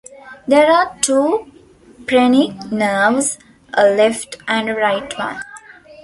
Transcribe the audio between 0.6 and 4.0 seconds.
are two phrenic nerves, a